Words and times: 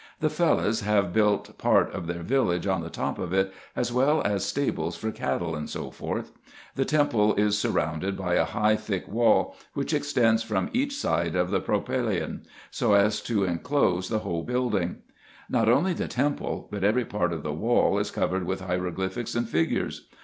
The 0.19 0.29
Fellahs 0.31 0.81
have 0.81 1.13
built 1.13 1.59
part 1.59 1.93
of 1.93 2.07
their 2.07 2.23
village 2.23 2.65
on 2.65 2.81
the 2.81 2.89
top 2.89 3.19
of 3.19 3.31
it, 3.33 3.53
as 3.75 3.93
well 3.93 4.23
as 4.23 4.43
stables 4.43 4.97
for 4.97 5.11
cattle, 5.11 5.53
&c. 5.67 5.89
The 6.73 6.85
temple 6.85 7.35
is 7.35 7.55
surrounded 7.55 8.17
by 8.17 8.33
a 8.33 8.45
high 8.45 8.75
thick 8.77 9.07
wall, 9.07 9.55
which 9.75 9.93
extends 9.93 10.41
from 10.41 10.71
each 10.73 10.95
side 10.95 11.35
of 11.35 11.51
the 11.51 11.61
propylaeon, 11.61 12.47
so 12.71 12.95
as 12.95 13.21
to 13.21 13.43
inclose 13.43 14.09
the 14.09 14.17
whole 14.25 14.41
building. 14.41 15.03
Not 15.47 15.69
only 15.69 15.93
the 15.93 16.07
temple, 16.07 16.67
but 16.71 16.83
every 16.83 17.05
part 17.05 17.31
of 17.31 17.43
the 17.43 17.53
wall, 17.53 17.99
is 17.99 18.09
covered 18.09 18.47
with 18.47 18.61
hieroglyphics 18.61 19.35
and 19.35 19.47
figures. 19.47 20.07